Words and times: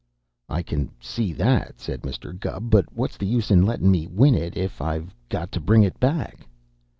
"I 0.49 0.63
can 0.63 0.89
see 0.99 1.31
that," 1.33 1.79
said 1.79 2.01
Mr. 2.01 2.33
Gubb; 2.39 2.71
"but 2.71 2.91
what's 2.91 3.17
the 3.17 3.27
use 3.27 3.51
lettin' 3.51 3.91
me 3.91 4.07
win 4.07 4.33
it 4.33 4.57
if 4.57 4.81
I've 4.81 5.13
got 5.29 5.51
to 5.51 5.59
bring 5.59 5.83
it 5.83 5.99
back?" 5.99 6.47